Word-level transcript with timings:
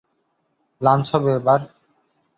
Lunch 0.81 1.05
হবে 1.13 1.29
এবার? 1.39 1.59